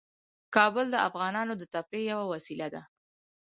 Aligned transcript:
کابل 0.55 0.85
د 0.91 0.95
افغانانو 1.07 1.53
د 1.57 1.63
تفریح 1.73 2.05
یوه 2.11 2.25
وسیله 2.33 2.67
ده. 2.73 2.81